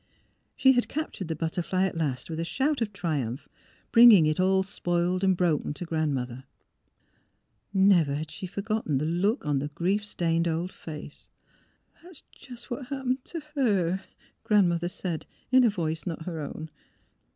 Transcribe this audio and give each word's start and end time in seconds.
She 0.55 0.71
had 0.71 0.87
captured 0.87 1.27
the 1.27 1.35
butterfly 1.35 1.85
at 1.85 1.95
last 1.95 2.27
with 2.27 2.39
a 2.39 2.43
shout 2.43 2.81
of 2.81 2.91
triumph, 2.91 3.47
bringing 3.91 4.25
it 4.25 4.39
all 4.39 4.63
spoiled 4.63 5.23
and 5.23 5.37
broken 5.37 5.75
to 5.75 5.85
Grandmother.... 5.85 6.45
Never 7.71 8.15
had 8.15 8.31
she 8.31 8.47
forgotten 8.47 8.97
the 8.97 9.05
look 9.05 9.45
on 9.45 9.59
the 9.59 9.67
grief 9.67 10.03
stained 10.03 10.47
old 10.47 10.71
face." 10.71 11.29
That's 12.03 12.23
just 12.31 12.71
what 12.71 12.87
happened 12.87 13.23
to 13.25 13.41
her," 13.53 14.01
Grandmother 14.43 14.87
said, 14.89 15.27
in 15.51 15.63
a 15.63 15.69
voice 15.69 16.07
not 16.07 16.25
her 16.25 16.39
own. 16.41 16.71